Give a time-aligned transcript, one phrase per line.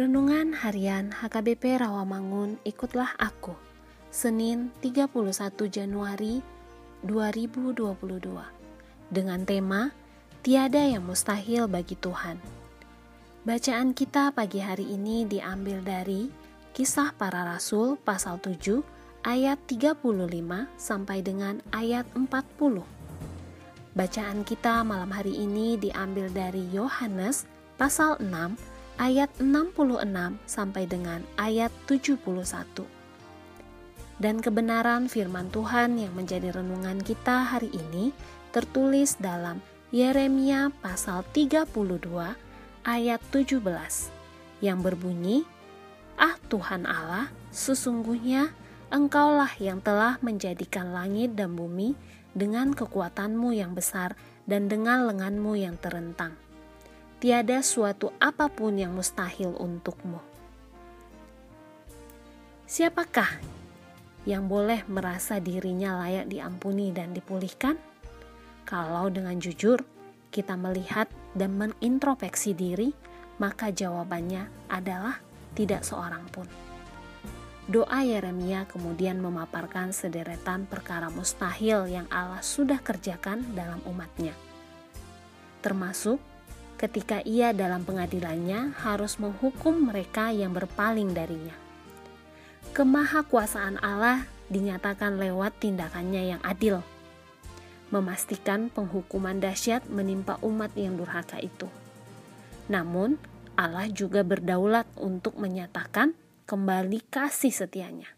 [0.00, 3.52] Renungan Harian HKBP Rawamangun Ikutlah Aku.
[4.08, 5.12] Senin 31
[5.68, 6.40] Januari
[7.04, 8.08] 2022
[9.12, 9.92] Dengan tema
[10.40, 12.40] Tiada yang mustahil bagi Tuhan.
[13.44, 16.32] Bacaan kita pagi hari ini diambil dari
[16.72, 18.80] Kisah Para Rasul pasal 7
[19.28, 20.00] ayat 35
[20.80, 22.24] sampai dengan ayat 40
[23.92, 27.44] Bacaan kita malam hari ini diambil dari Yohanes
[27.76, 28.69] pasal 6
[29.00, 30.04] ayat 66
[30.44, 32.20] sampai dengan ayat 71.
[34.20, 38.12] Dan kebenaran firman Tuhan yang menjadi renungan kita hari ini
[38.52, 41.64] tertulis dalam Yeremia pasal 32
[42.84, 43.64] ayat 17
[44.60, 45.48] yang berbunyi,
[46.20, 48.52] Ah Tuhan Allah, sesungguhnya
[48.90, 51.94] Engkaulah yang telah menjadikan langit dan bumi
[52.34, 54.18] dengan kekuatanmu yang besar
[54.50, 56.34] dan dengan lenganmu yang terentang
[57.20, 60.16] tiada suatu apa pun yang mustahil untukmu.
[62.64, 63.28] Siapakah
[64.24, 67.76] yang boleh merasa dirinya layak diampuni dan dipulihkan?
[68.64, 69.84] Kalau dengan jujur
[70.32, 72.88] kita melihat dan mengintrospeksi diri,
[73.36, 75.20] maka jawabannya adalah
[75.52, 76.48] tidak seorang pun.
[77.68, 84.32] Doa Yeremia kemudian memaparkan sederetan perkara mustahil yang Allah sudah kerjakan dalam umatnya.
[85.60, 86.18] Termasuk
[86.80, 91.52] ketika ia dalam pengadilannya harus menghukum mereka yang berpaling darinya.
[92.72, 96.80] Kemahakuasaan Allah dinyatakan lewat tindakannya yang adil,
[97.92, 101.68] memastikan penghukuman dahsyat menimpa umat yang durhaka itu.
[102.72, 103.20] Namun,
[103.60, 106.16] Allah juga berdaulat untuk menyatakan
[106.48, 108.08] kembali kasih setianya.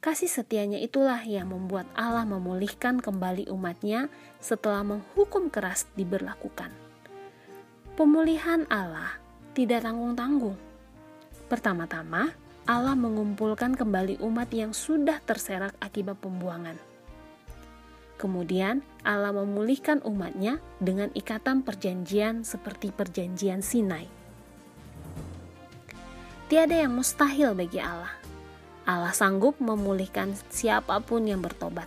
[0.00, 4.08] Kasih setianya itulah yang membuat Allah memulihkan kembali umatnya
[4.40, 6.83] setelah menghukum keras diberlakukan.
[7.94, 9.22] Pemulihan Allah
[9.54, 10.58] tidak tanggung-tanggung.
[11.46, 12.34] Pertama-tama,
[12.66, 16.74] Allah mengumpulkan kembali umat yang sudah terserak akibat pembuangan.
[18.18, 24.10] Kemudian, Allah memulihkan umatnya dengan ikatan perjanjian seperti perjanjian Sinai.
[26.50, 28.10] Tiada yang mustahil bagi Allah.
[28.90, 31.86] Allah sanggup memulihkan siapa pun yang bertobat.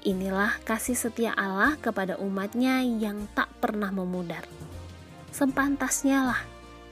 [0.00, 4.48] Inilah kasih setia Allah kepada umatnya yang tak pernah memudar
[5.30, 6.42] sepantasnya lah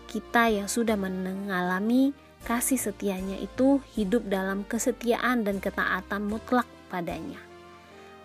[0.08, 2.17] kita yang sudah mengalami
[2.49, 7.38] kasih setianya itu hidup dalam kesetiaan dan ketaatan mutlak padanya.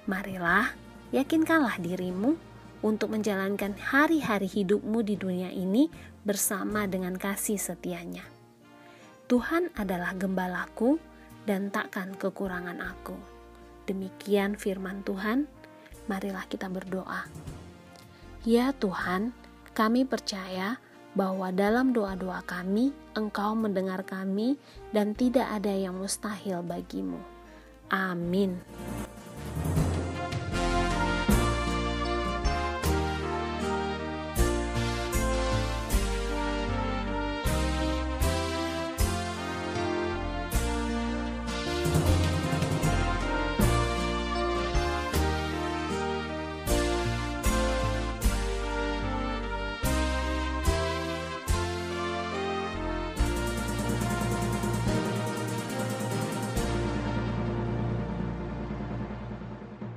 [0.08, 0.72] Marilah,
[1.12, 2.40] yakinkanlah dirimu
[2.84, 5.92] untuk menjalankan hari-hari hidupmu di dunia ini
[6.24, 8.24] bersama dengan kasih setianya.
[9.28, 11.00] Tuhan adalah gembalaku
[11.44, 13.16] dan takkan kekurangan aku.
[13.88, 15.48] Demikian firman Tuhan.
[16.08, 17.28] Marilah kita berdoa.
[18.44, 19.32] Ya Tuhan,
[19.74, 20.78] kami percaya
[21.14, 24.58] bahwa dalam doa-doa kami, Engkau mendengar kami,
[24.90, 27.22] dan tidak ada yang mustahil bagimu.
[27.94, 28.58] Amin.